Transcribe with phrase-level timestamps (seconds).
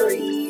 [0.00, 0.40] Mm-hmm.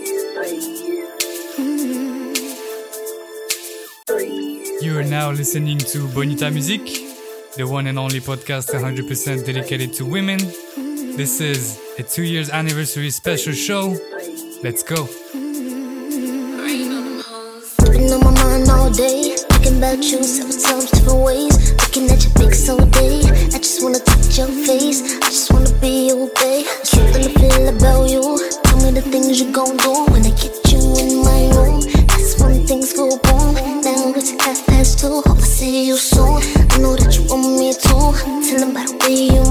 [4.81, 6.81] You are now listening to Bonita Music,
[7.57, 10.39] the one and only podcast 100% dedicated to women.
[11.17, 13.97] This is a two years anniversary special show.
[14.63, 15.09] Let's go.
[18.01, 21.73] On my mind all day, thinking about you several times different ways.
[21.73, 22.33] Looking at your
[22.71, 23.23] all day,
[23.53, 25.03] I just wanna touch your face.
[25.17, 26.67] I just wanna be your babe.
[26.85, 28.60] Something to feel about you
[28.91, 31.81] are the things you gon' do when I get you in my room?
[32.09, 33.55] That's when things go boom.
[33.83, 35.23] Now it's half past two.
[35.27, 36.43] Hope I see you soon.
[36.73, 38.11] I know that you want me too.
[38.47, 39.50] Tell them by the way you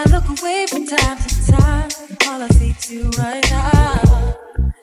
[0.00, 1.90] I look away from time to time.
[2.26, 4.34] All I see you right now.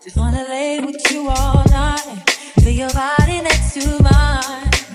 [0.03, 2.29] Just wanna lay with you all night.
[2.61, 4.86] Feel your body next to mine.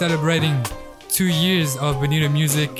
[0.00, 0.64] celebrating
[1.10, 2.74] two years of Bonita Music.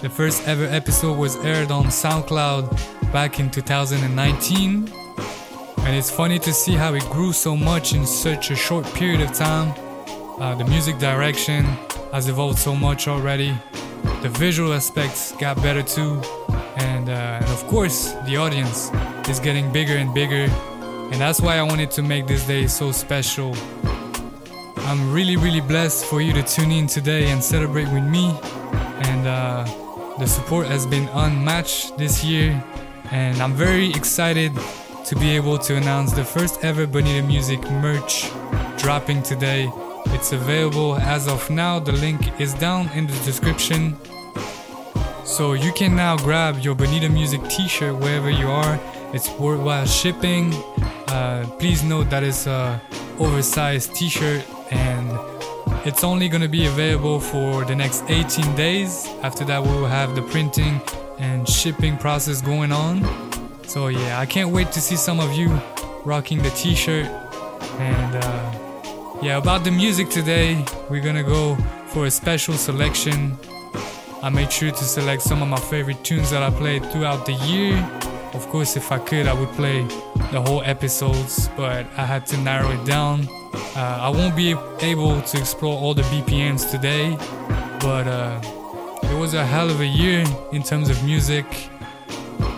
[0.00, 4.90] The first ever episode was aired on SoundCloud back in 2019.
[5.84, 9.20] And it's funny to see how it grew so much in such a short period
[9.20, 9.74] of time.
[10.40, 11.62] Uh, the music direction
[12.10, 13.54] has evolved so much already.
[14.22, 16.22] The visual aspects got better too.
[16.76, 18.90] And, uh, and of course, the audience
[19.28, 20.50] is getting bigger and bigger.
[21.12, 23.54] And that's why I wanted to make this day so special
[24.86, 28.30] I'm really, really blessed for you to tune in today and celebrate with me.
[29.10, 29.64] And uh,
[30.16, 32.62] the support has been unmatched this year.
[33.10, 34.52] And I'm very excited
[35.06, 38.30] to be able to announce the first ever Bonita Music merch
[38.78, 39.68] dropping today.
[40.14, 41.80] It's available as of now.
[41.80, 43.96] The link is down in the description.
[45.24, 48.78] So you can now grab your Bonita Music t shirt wherever you are.
[49.12, 50.54] It's worthwhile shipping.
[51.08, 52.80] Uh, please note that it's a
[53.18, 55.10] oversized t shirt and
[55.86, 59.06] it's only going to be available for the next 18 days.
[59.22, 60.80] After that, we will have the printing
[61.18, 63.04] and shipping process going on.
[63.66, 65.48] So, yeah, I can't wait to see some of you
[66.04, 67.06] rocking the t shirt.
[67.78, 71.56] And uh, yeah, about the music today, we're going to go
[71.88, 73.36] for a special selection.
[74.22, 77.34] I made sure to select some of my favorite tunes that I played throughout the
[77.34, 77.76] year.
[78.34, 79.82] Of course, if I could, I would play
[80.32, 83.28] the whole episodes, but I had to narrow it down.
[83.76, 87.16] Uh, I won't be able to explore all the BPMs today,
[87.80, 88.40] but uh,
[89.02, 91.46] it was a hell of a year in terms of music.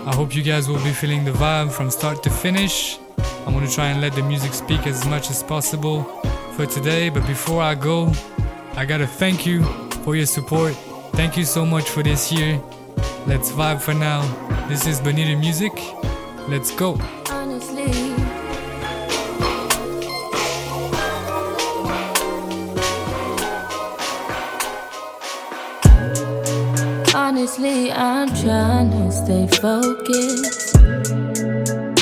[0.06, 2.98] I hope you guys will be feeling the vibe from start to finish.
[3.46, 6.02] I'm gonna try and let the music speak as much as possible
[6.54, 8.12] for today, but before I go,
[8.74, 9.64] I gotta thank you
[10.04, 10.74] for your support.
[11.12, 12.60] Thank you so much for this year.
[13.26, 14.22] Let's vibe for now.
[14.68, 15.72] This is Bonita Music.
[16.48, 16.98] Let's go.
[27.60, 30.76] Honestly, I'm trying to stay focused.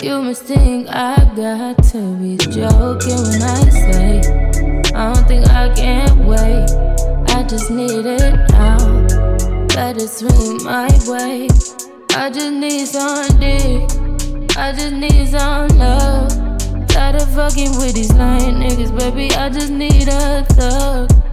[0.05, 4.21] You must think I got to be joking when I say
[4.95, 6.69] I don't think I can wait.
[7.35, 8.77] I just need it now.
[9.69, 11.49] Better swing my way.
[12.11, 14.59] I just need some dick.
[14.59, 16.87] I just need some love.
[16.87, 19.35] Tired of fucking with these lying niggas, baby.
[19.35, 21.26] I just need a thug.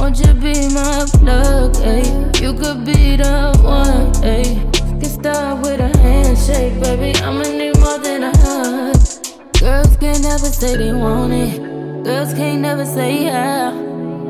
[0.00, 2.40] Won't you be my plug, ayy?
[2.40, 4.56] You could be the one, ayy.
[4.98, 7.14] Get started with a handshake, baby.
[7.22, 8.96] I'ma need more than a hug.
[9.60, 11.60] Girls can't never say they want it.
[12.02, 13.72] Girls can't never say yeah.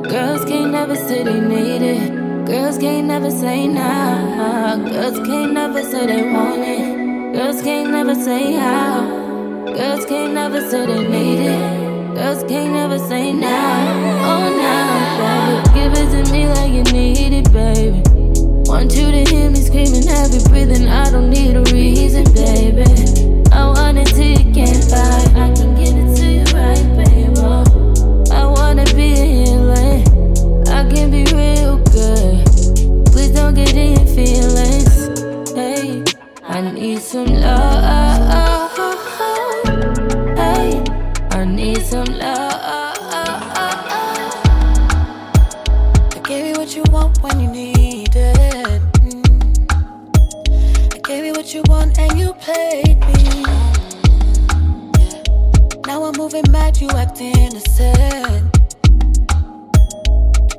[0.02, 2.46] Girls can't never say they need it.
[2.46, 4.76] Girls can't never say nah.
[4.76, 7.32] Girls can't never say they want it.
[7.32, 9.06] Girls can't never say how.
[9.66, 12.14] Girls can't never say they need it.
[12.16, 13.48] Girls can't never say nah.
[14.30, 15.00] Oh nah,
[15.74, 18.02] Give it to me like you need it, baby.
[18.68, 20.88] Want you to hear me screaming, heavy breathing.
[20.88, 22.84] I don't need a reason, baby.
[23.52, 25.22] I want it till you can't buy.
[25.40, 27.32] I can get it to you right, baby.
[27.38, 27.64] Oh,
[28.32, 30.02] I wanna be a healing.
[30.68, 32.46] I can be real good.
[33.12, 35.50] Please don't get in your feelings.
[35.54, 36.04] Hey,
[36.44, 37.69] I need some love.
[56.32, 58.54] Moving mad, you act innocent.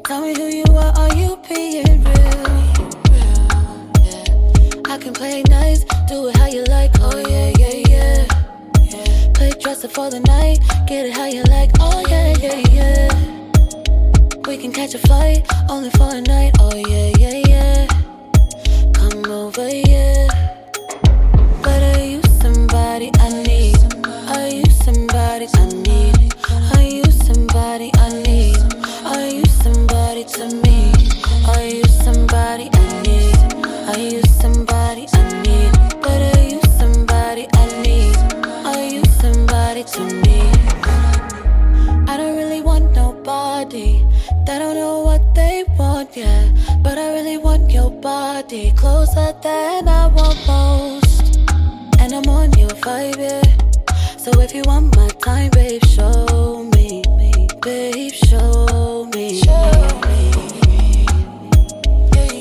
[0.05, 2.45] Tell me who you are, are you being real?
[4.89, 8.27] I can play nice, do it how you like, oh yeah, yeah, yeah.
[8.81, 9.31] yeah.
[9.33, 13.07] Play dress up for the night, get it how you like, oh yeah, yeah, yeah.
[14.47, 16.53] We can catch a flight, only for a night.
[16.59, 17.87] Oh yeah, yeah, yeah.
[18.93, 20.40] Come over, yeah.
[52.81, 53.41] Vibe, yeah.
[54.17, 57.03] So if you want my time, babe, show me.
[57.61, 59.41] Babe, show me.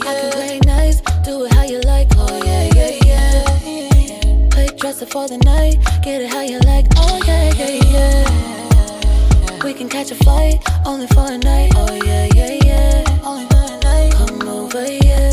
[0.02, 4.48] I can play nice, do it how you like, oh yeah, yeah, yeah.
[4.50, 9.64] Play dress up for the night, get it how you like, oh yeah, yeah, yeah.
[9.64, 11.72] We can catch a flight, only for a night.
[11.76, 13.04] Oh yeah, yeah, yeah.
[13.24, 14.12] Only for a night.
[14.14, 15.29] Come over, yeah.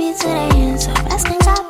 [0.00, 0.92] Me till they answer.
[1.10, 1.69] Asking God, please.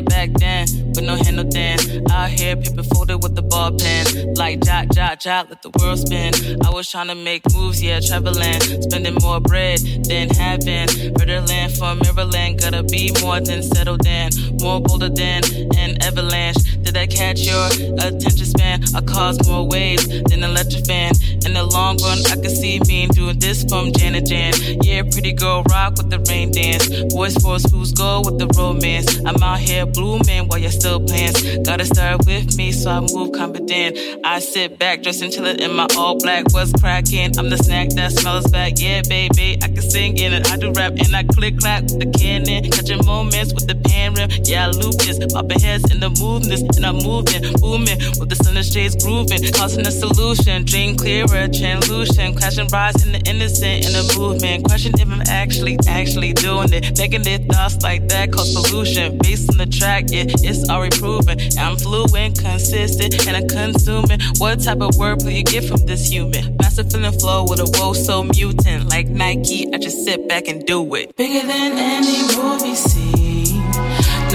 [0.00, 1.78] back then, with no handle then.
[2.10, 4.34] Out here, paper folded with the ball pen.
[4.34, 6.32] Like jot, jot, jot, let the world spin.
[6.64, 8.60] I was trying to make moves, yeah, traveling.
[8.82, 10.88] Spending more bread than having.
[11.18, 14.30] Murderland from Maryland, gotta be more than settled in.
[14.60, 15.42] More bolder than
[15.76, 16.56] an avalanche.
[16.88, 17.66] Did I catch your
[18.00, 18.82] attention span?
[18.94, 21.12] I cause more waves than an electric fan.
[21.44, 24.54] In the long run, I can see me doing this from Jan to Jan.
[24.80, 26.88] Yeah, pretty girl rock with the rain dance.
[27.12, 29.20] Voice for schools go with the romance.
[29.26, 31.34] I'm out here blooming while you're still playing.
[31.62, 33.98] Gotta start with me, so I move confident.
[34.24, 36.54] I sit back, dressed and chillin' in my all black.
[36.54, 37.38] What's cracking?
[37.38, 38.80] I'm the snack that smells back.
[38.80, 40.50] Yeah, baby, I can sing in it.
[40.50, 42.70] I do rap and I click clack with the cannon.
[42.70, 44.30] Catching moments with the pan rim.
[44.44, 45.18] Yeah, I loop this.
[45.34, 49.52] Popping heads in the movements, and I'm moving, booming with the shades grooving.
[49.52, 52.38] Causing a solution, dream clearer, translucent.
[52.38, 54.64] Crashing rise in the innocent in the movement.
[54.64, 56.96] Question if I'm actually, actually doing it.
[56.96, 59.18] Making Negative thoughts like that cause pollution.
[59.18, 61.38] Based on the track, yeah, it's already proven.
[61.58, 64.20] I'm fluent, consistent, and I'm consuming.
[64.38, 66.56] What type of wordplay you get from this human?
[66.56, 68.88] Master feeling flow with a woe so mutant.
[68.88, 71.16] Like Nike, I just sit back and do it.
[71.16, 73.27] Bigger than any movie scene.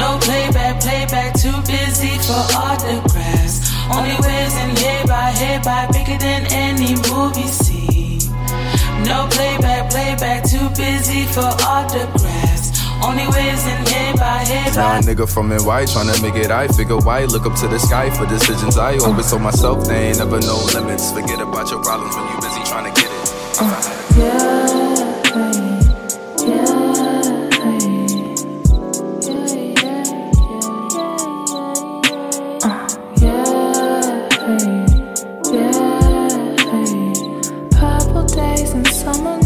[0.03, 3.55] No playback, playback, too busy for autographs.
[3.87, 8.19] Only waves and head by head by bigger than any movie scene.
[9.07, 12.67] No playback, playback, too busy for autographs.
[13.01, 16.35] Only waves and head by head Now by a nigga from NY trying to make
[16.35, 19.87] it I figure why look up to the sky for decisions I always told myself
[19.87, 23.11] they ain't never no limits forget about your problems when you busy trying to get
[23.11, 23.81] it uh,
[24.17, 24.72] Yeah,
[38.63, 39.42] In the summer,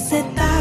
[0.00, 0.59] Sit separa.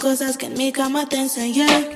[0.00, 1.90] cosas que en mi cama te enseñé.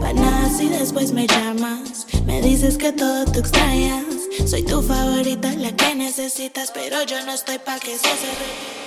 [0.00, 2.06] Panas y después me llamas.
[2.24, 4.04] Me dices que todo te extrañas.
[4.46, 8.85] Soy tu favorita, la que necesitas, pero yo no estoy pa' que se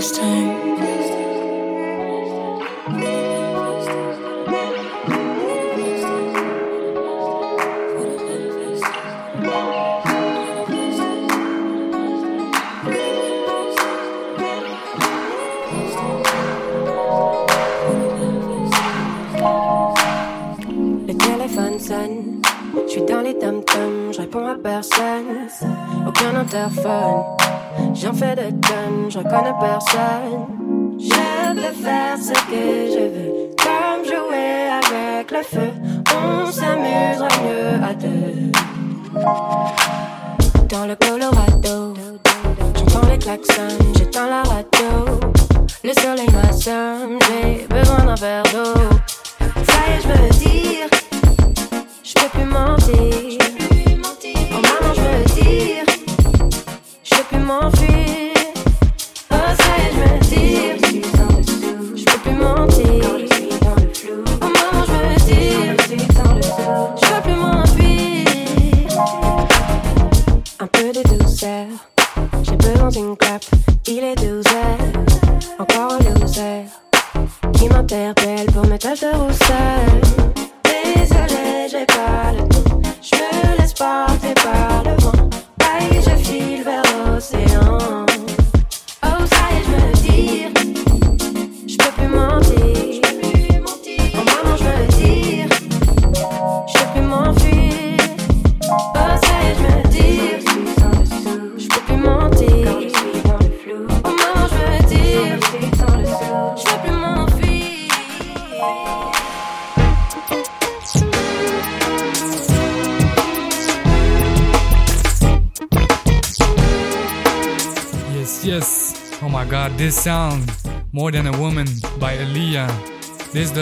[0.00, 0.59] this time.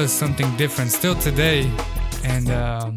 [0.02, 1.68] Does something different still today.
[2.22, 2.94] And um,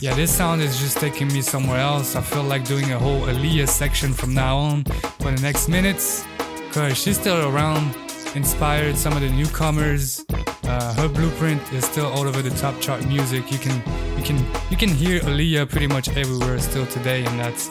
[0.00, 2.16] yeah, this sound is just taking me somewhere else.
[2.16, 4.84] I feel like doing a whole Aaliyah section from now on
[5.20, 6.22] for the next minutes.
[6.70, 7.96] Cause she's still around,
[8.34, 10.22] inspired some of the newcomers.
[10.64, 13.50] Uh, her blueprint is still all over the top chart music.
[13.50, 13.76] You can
[14.18, 14.36] you can
[14.70, 17.68] you can hear Aaliyah pretty much everywhere still today, and that's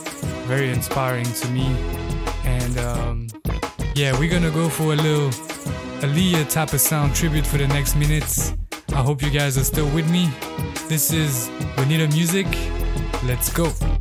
[0.47, 1.67] very inspiring to me.
[2.43, 3.27] And um,
[3.93, 5.29] yeah, we're gonna go for a little
[6.01, 8.53] Aaliyah type of sound tribute for the next minutes.
[8.95, 10.29] I hope you guys are still with me.
[10.87, 12.45] This is Bonita Music.
[13.23, 13.92] Let's go.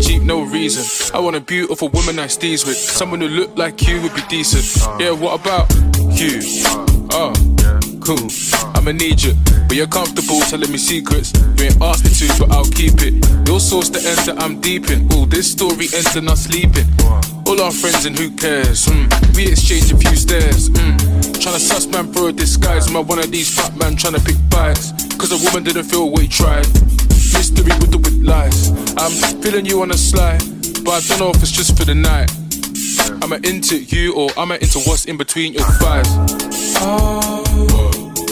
[0.00, 0.84] Jeep, no reason.
[1.14, 2.76] I want a beautiful woman I steez with.
[2.76, 4.64] Someone who look like you would be decent.
[5.00, 5.72] Yeah, what about
[6.14, 6.40] you?
[7.10, 7.32] Oh,
[8.00, 8.28] cool.
[8.74, 9.34] I'ma need you.
[9.66, 11.32] But you're comfortable telling me secrets.
[11.58, 13.14] You ain't me to, but I'll keep it.
[13.48, 15.12] Your source the that I'm deep in.
[15.12, 16.86] Ooh, this story ends in us sleeping.
[17.46, 18.86] All our friends and who cares?
[18.86, 19.36] Mm.
[19.36, 20.70] We exchange a few stares.
[20.70, 20.96] Mm.
[21.42, 22.90] Tryna suss man for a disguise.
[22.90, 24.92] My one of these fat man tryna pick bites.
[25.16, 26.66] Cause a woman didn't feel what he tried.
[27.58, 28.70] Mystery with the with lies.
[28.96, 30.38] I'm feeling you on the slide.
[30.84, 32.30] But I don't know if it's just for the night.
[33.22, 36.06] Am I into you or am I into what's in between your thighs?
[36.80, 37.42] Oh,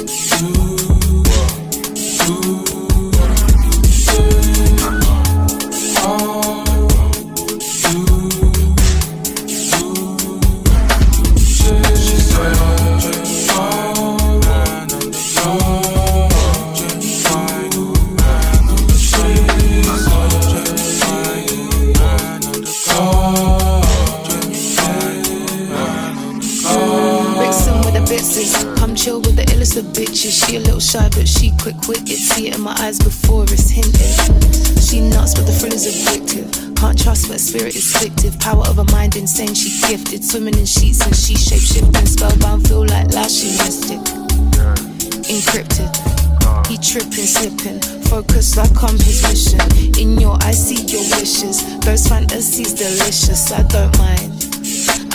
[0.06, 0.65] sound
[29.76, 32.16] The bitch is She a little shy, but she quick witted.
[32.16, 34.08] See it in my eyes before it's hinted.
[34.80, 36.48] She nuts, but the thrill is addictive.
[36.80, 38.40] Can't trust, but spirit is fictive.
[38.40, 40.24] Power of her mind insane, she gifted.
[40.24, 42.06] Swimming in sheets and she shape shifting.
[42.06, 44.00] Spellbound, feel like last she mystic.
[45.28, 45.92] Encrypted.
[46.72, 47.76] He tripping, slipping.
[48.08, 49.60] Focus like composition.
[50.00, 51.60] In your eyes, see your wishes.
[51.84, 53.52] Those fantasies delicious.
[53.52, 54.35] I don't mind.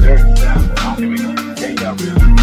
[0.00, 0.22] dirty.
[0.98, 1.34] Here we go.
[1.56, 2.39] Yeah, yeah, real.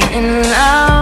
[0.00, 0.98] In love,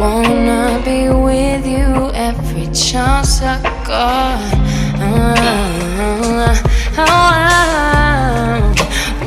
[0.00, 4.40] Wanna be with you every chance I got.
[4.98, 6.54] Uh,
[6.96, 8.74] oh, uh,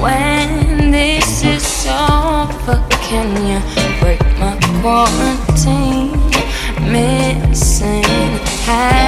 [0.02, 3.60] when this is over, can you
[4.02, 6.12] break my quarantine?
[6.92, 8.04] Missing.
[8.66, 9.03] High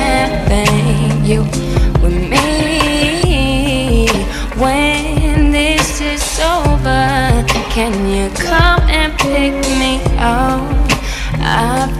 [9.36, 10.64] take me out.
[11.42, 11.95] I've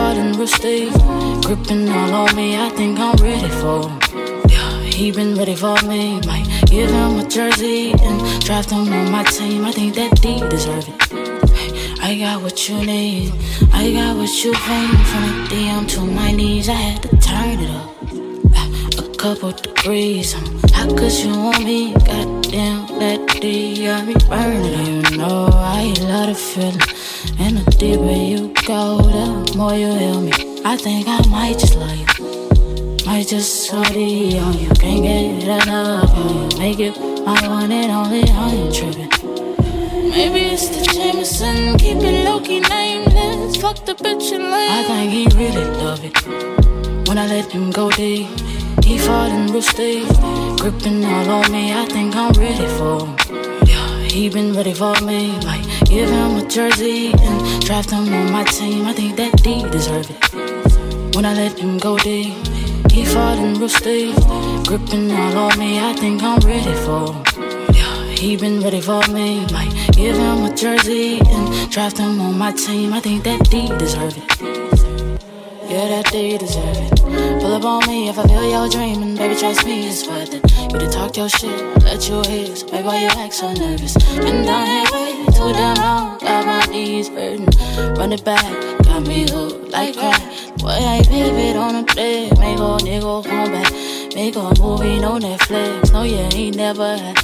[0.00, 0.94] Real steep,
[1.44, 2.56] gripping all on me.
[2.56, 4.00] I think I'm ready for him.
[4.48, 6.18] Yeah, he been ready for me.
[6.26, 9.66] Might give him a jersey and draft him on my team.
[9.66, 12.00] I think that D deserve it.
[12.02, 13.34] I got what you need.
[13.74, 15.06] I got what you need.
[15.10, 19.04] From the DM to my knees, I had to turn it up.
[19.04, 20.34] A couple degrees.
[20.34, 21.92] Um, how could you want me?
[21.92, 25.04] Goddamn, that D got me burning.
[25.10, 26.80] You know I love the feeling.
[27.40, 30.32] And the deeper you go, the more you heal me.
[30.64, 33.06] I think I might just love you.
[33.06, 34.68] Might just sorry on you.
[34.82, 36.58] Can't get enough of you.
[36.58, 38.22] Make it my one and only.
[38.28, 39.08] I ain't tripping.
[40.10, 43.56] Maybe it's the Jameson, keep it low key nameless.
[43.56, 44.72] Fuck the bitch and lame.
[44.78, 48.28] I think he really love it when I let him go deep.
[48.90, 50.08] He falling real steep,
[50.58, 51.72] gripping all on me.
[51.72, 53.16] I think I'm ready for him.
[53.64, 55.30] Yeah, he been ready for me.
[55.50, 58.86] Like, give him a jersey and draft him on my team.
[58.86, 62.34] I think that D deserve it when I let him go deep.
[62.90, 64.16] He falling real steep,
[64.66, 65.78] gripping all on me.
[65.78, 67.22] I think I'm ready for him.
[67.72, 69.46] Yeah, he been ready for me.
[69.58, 72.92] Like, give him a jersey and draft him on my team.
[72.92, 74.59] I think that D deserve it.
[75.70, 77.00] Yeah, that D deserve it.
[77.40, 79.14] Pull up on me if I feel you're dreaming.
[79.14, 80.42] Baby, trust me, it's worth it.
[80.72, 82.56] You done talk your shit, let you hear.
[82.56, 83.94] So baby, why you act so nervous?
[84.18, 86.18] Been down here way too damn long.
[86.18, 87.46] Got my knees hurting.
[87.94, 88.42] Run it back,
[88.82, 90.20] got me hooked like crack.
[90.58, 92.36] Boy, I pivot on the bed.
[92.40, 93.72] Make a nigga come back.
[94.16, 95.92] Make a movie, no Netflix.
[95.92, 97.14] No, you ain't never had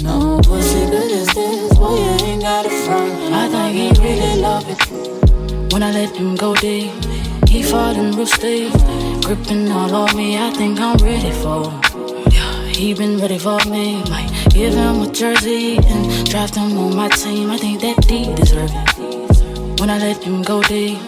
[0.00, 1.74] no pussy good as this.
[1.74, 3.34] Boy, you ain't got a front.
[3.34, 6.92] I think he really love it when I let him go deep.
[7.56, 8.70] He falling real steep,
[9.24, 10.36] gripping all on me.
[10.36, 11.80] I think I'm ready for him.
[12.30, 14.02] Yeah, he been ready for me.
[14.10, 17.50] Might give him a jersey and draft him on my team.
[17.50, 20.98] I think that D deserve it when I let him go deep.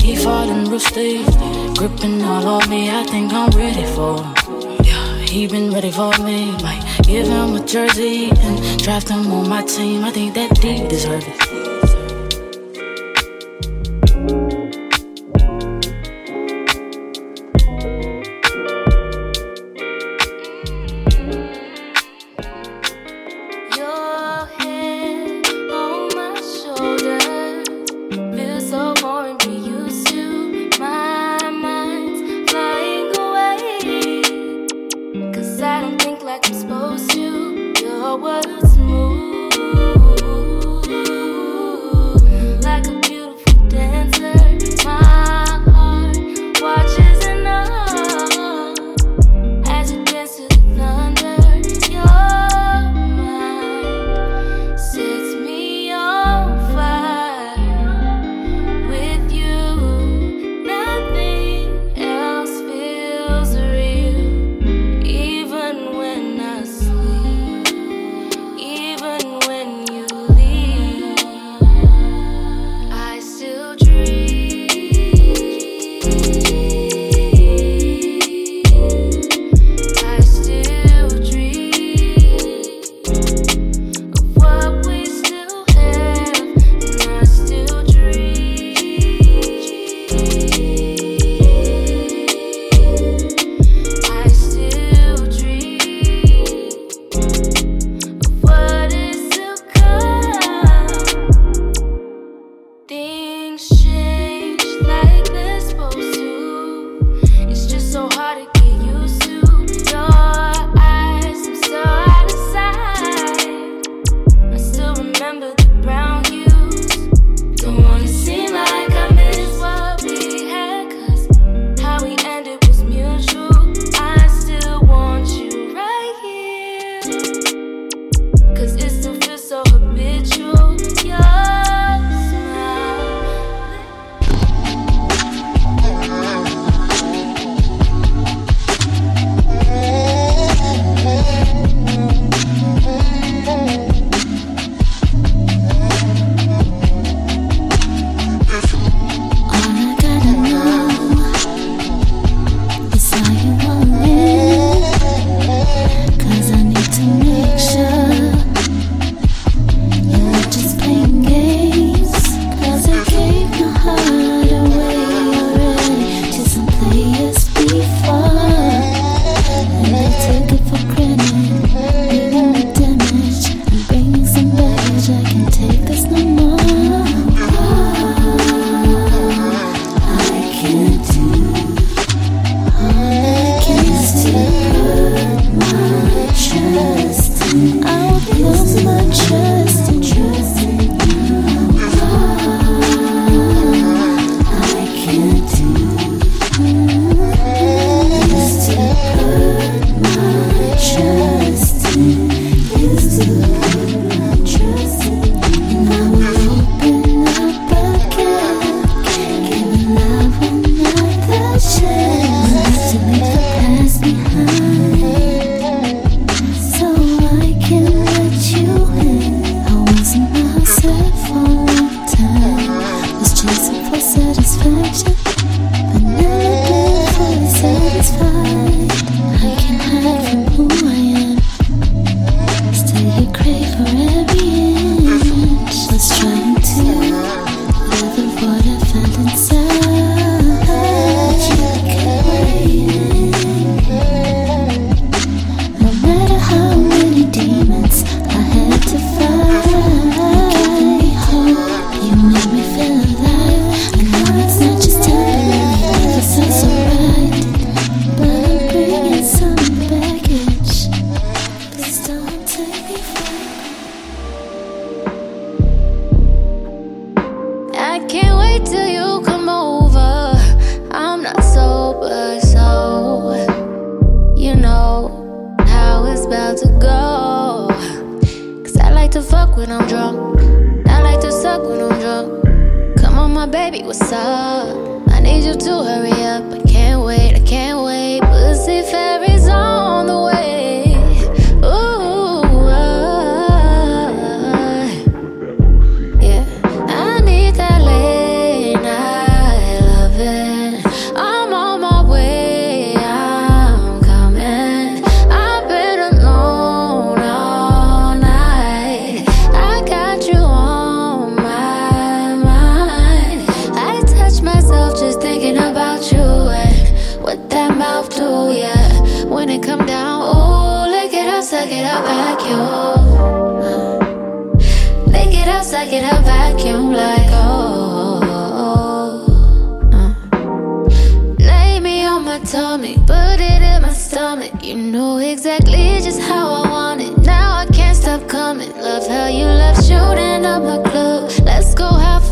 [0.00, 1.24] He falling real steep,
[1.76, 2.90] gripping all on me.
[2.90, 4.84] I think I'm ready for him.
[4.84, 6.50] Yeah, he been ready for me.
[6.64, 10.02] Might give him a jersey and draft him on my team.
[10.02, 11.91] I think that D deserve it.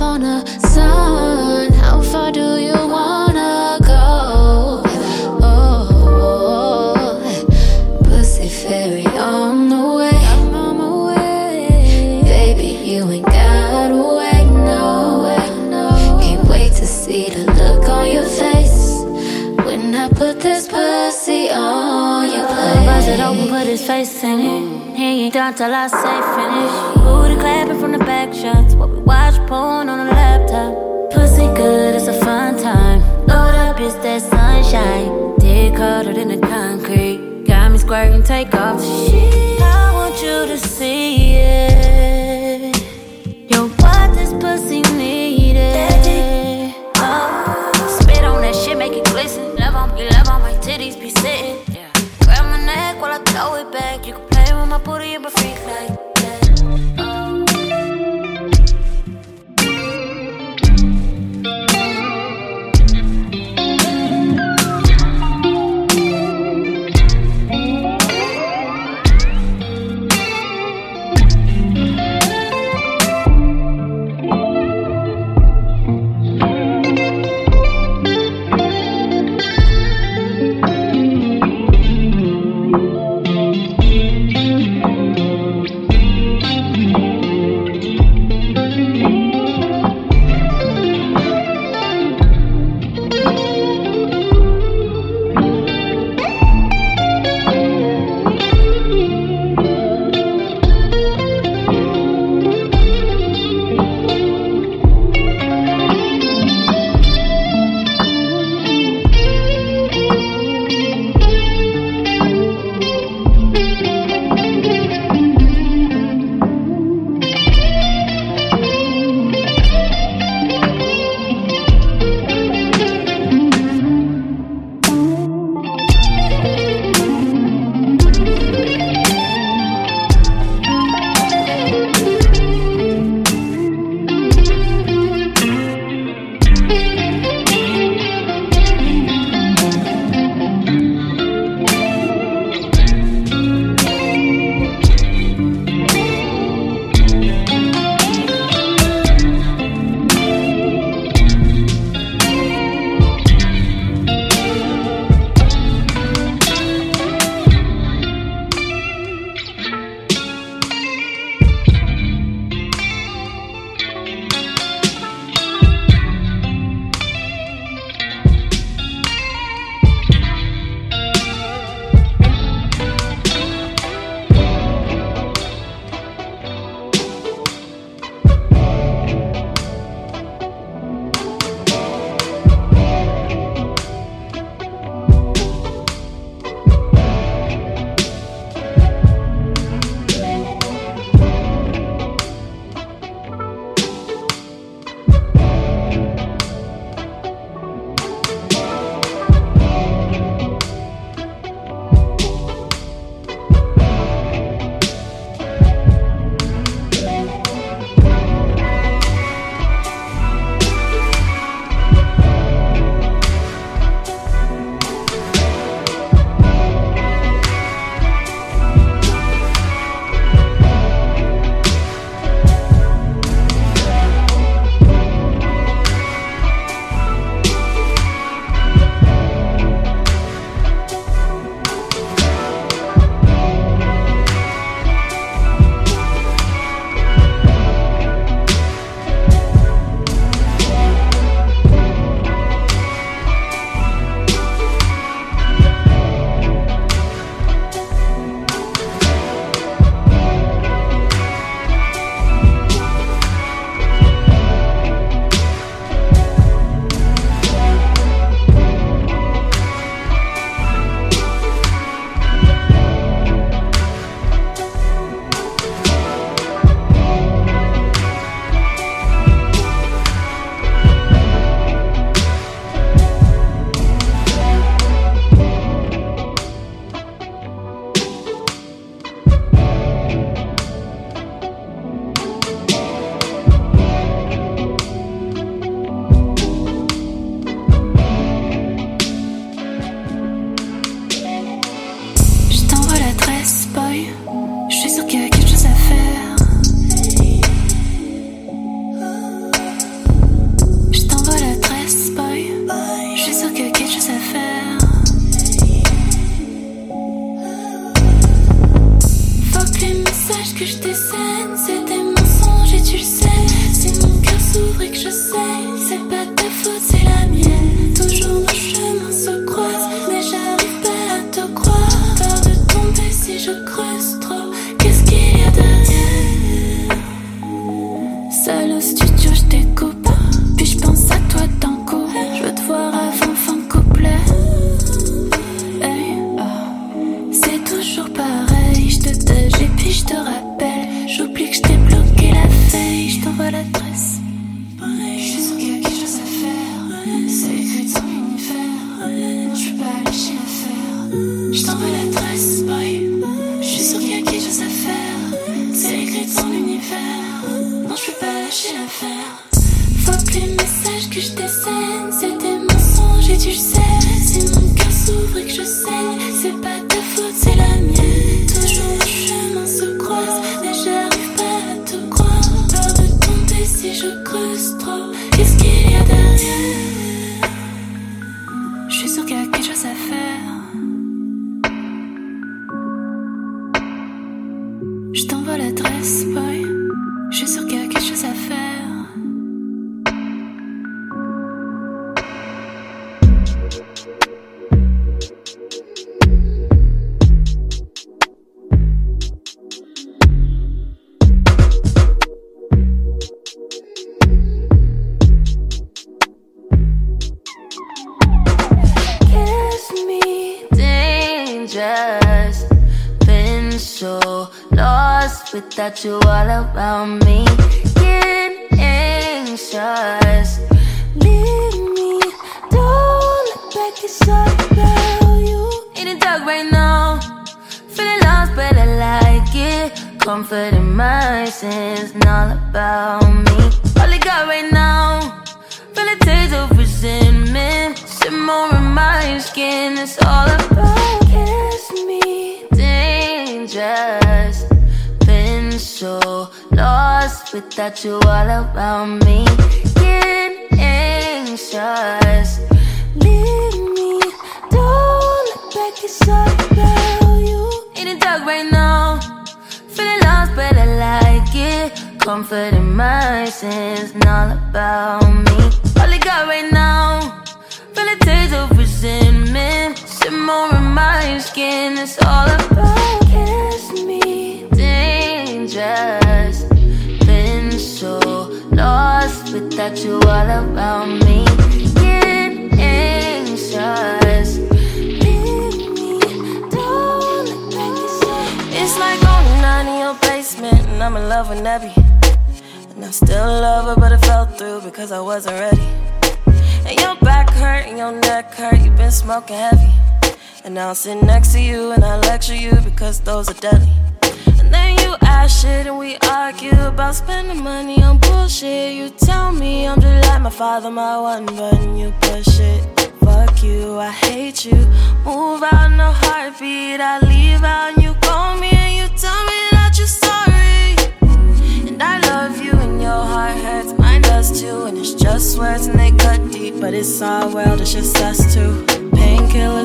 [0.00, 1.72] on a sun.
[1.72, 4.82] How far do you wanna go?
[5.42, 7.20] Oh,
[8.04, 10.10] pussy fairy on the way.
[10.32, 12.22] I'm on my way.
[12.24, 15.46] Baby, you ain't gotta wait, no way.
[16.22, 19.02] Can't wait to see the look on your face
[19.66, 22.86] when I put this pussy on your plate.
[22.86, 24.96] Bust it open, put his face in it.
[24.96, 27.04] He ain't done till I say finish.
[27.04, 28.74] Booty clapping from the back shots.
[29.10, 31.10] Watch porn on a laptop.
[31.10, 33.00] Pussy good, it's a fun time.
[33.26, 35.36] Load up, it's that sunshine.
[35.40, 37.42] Dick harder than the concrete.
[37.44, 39.60] Got me squirting, take off the shit.
[39.60, 42.76] I want you to see it.
[43.50, 46.72] Yo, what this pussy needed.
[46.94, 47.98] Oh.
[48.00, 49.56] Spit on that shit, make it glisten.
[49.56, 51.58] Love on me, love on my titties, be sitting.
[51.74, 51.90] Yeah.
[52.22, 54.06] Grab my neck while I throw it back.
[54.06, 56.09] You can play with my booty and be freak like.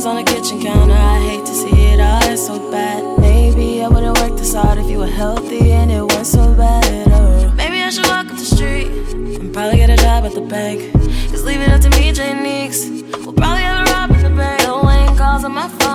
[0.06, 0.93] stains on the kitchen counter.
[0.93, 3.20] I hate to see it all, it's so bad.
[3.20, 6.86] Maybe I wouldn't work this hard if you were healthy and it wasn't so bad
[6.86, 7.51] at all.
[7.53, 10.91] Maybe I should walk up the street and probably get a job at the bank.
[11.32, 12.86] Just leave it up to me, Jay Neeks.
[13.24, 14.62] We'll probably have a rob at the bank.
[14.64, 14.82] No
[15.18, 15.94] calls on my phone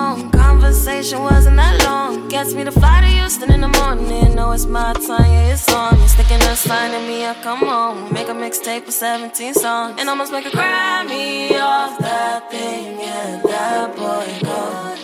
[0.71, 2.29] conversation wasn't that long.
[2.29, 4.37] Gets me to fly to Houston in the morning.
[4.37, 5.97] Know it's my time, yeah, it's on.
[6.07, 8.13] Sticking a sign in me I come on.
[8.13, 9.97] Make a mixtape with 17 songs.
[9.99, 14.99] And almost make a Grammy off that thing, yeah, that boy gone.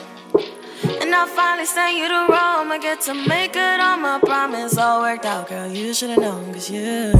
[1.02, 2.70] And I finally sent you to Rome.
[2.70, 4.78] I get to make it on my promise.
[4.78, 5.66] All worked out, girl.
[5.66, 7.12] You should've known, cause you,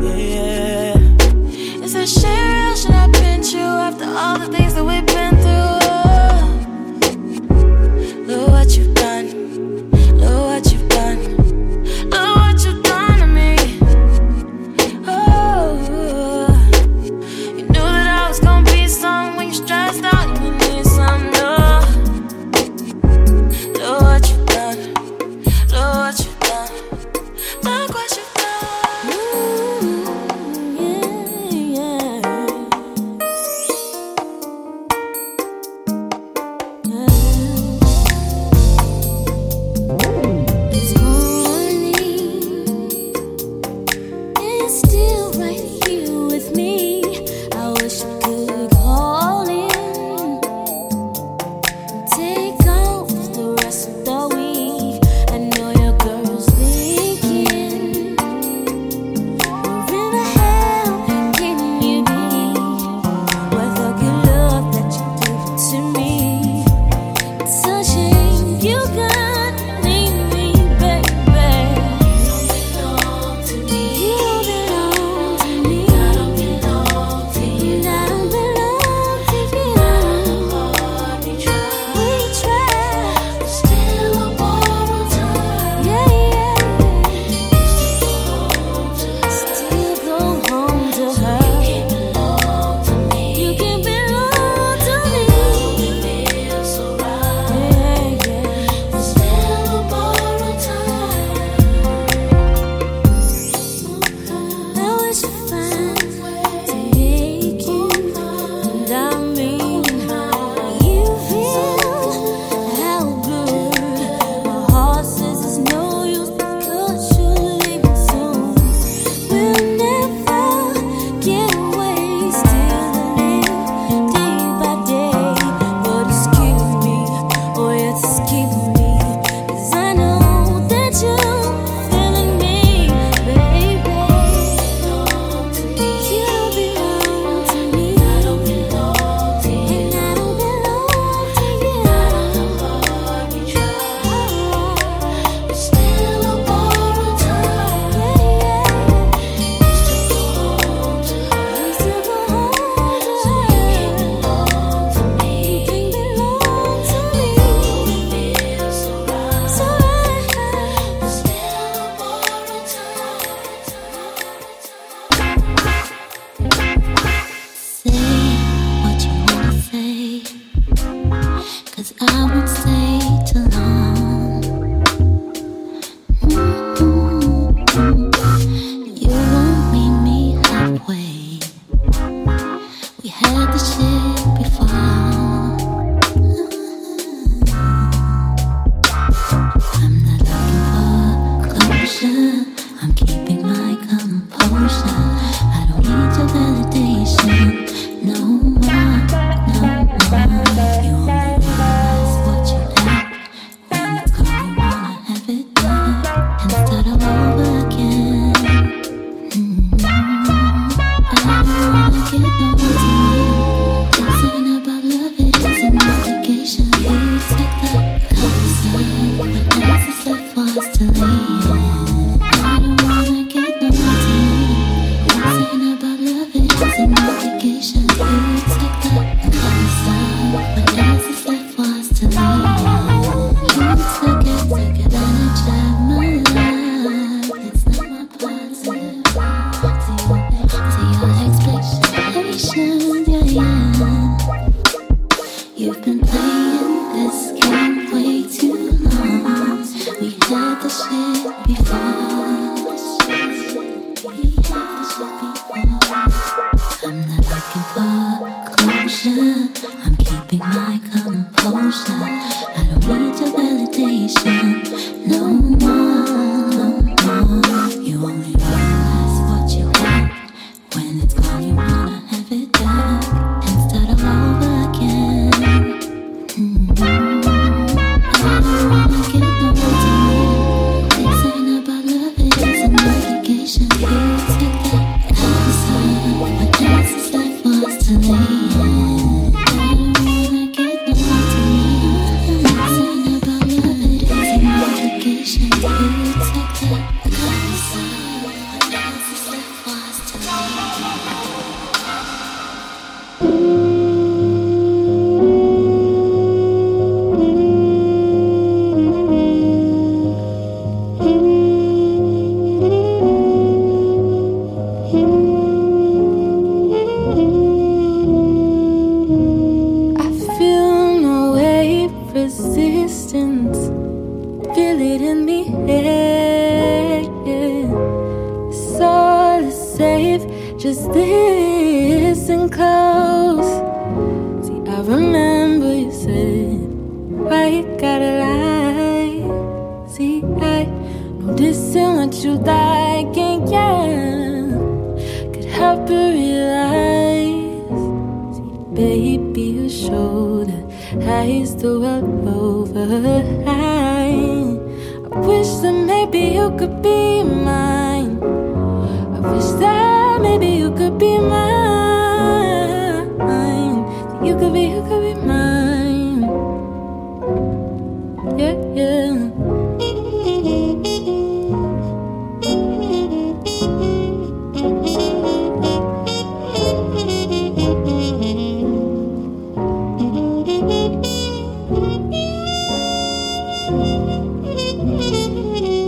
[0.00, 0.96] yeah.
[1.84, 2.74] Is this shit real?
[2.74, 5.39] Should I pinch you after all the things that we've been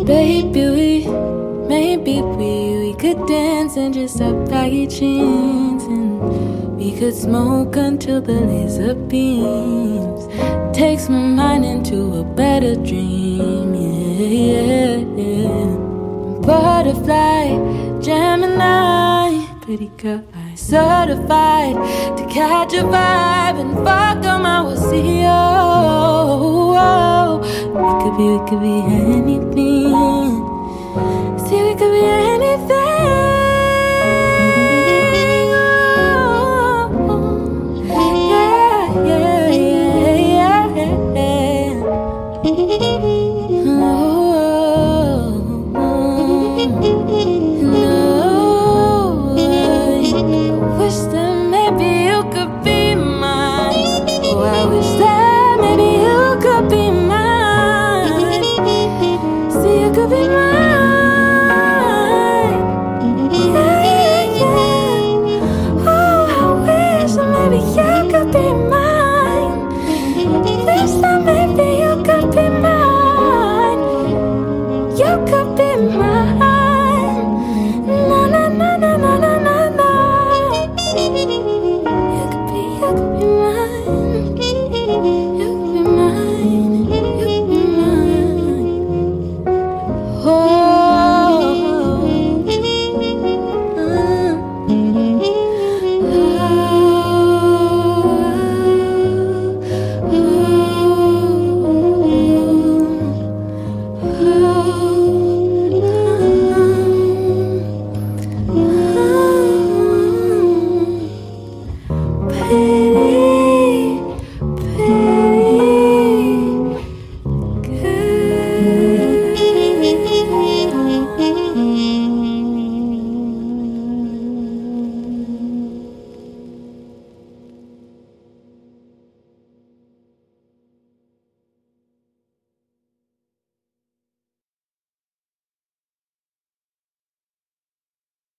[0.04, 1.06] Baby, we,
[1.68, 2.52] maybe we,
[2.84, 5.84] we could dance and just our baggy jeans.
[5.84, 10.26] And we could smoke until the laser beams
[10.76, 13.74] takes my mind into a better dream.
[13.74, 15.76] Yeah, yeah, yeah.
[16.46, 20.24] Butterfly, Gemini, pretty girl.
[20.52, 21.76] I certified
[22.18, 24.44] to catch a vibe and fuck them?
[24.44, 25.40] I will see you.
[27.72, 29.92] We could be, we could be anything.
[31.38, 32.41] See, we could be anything.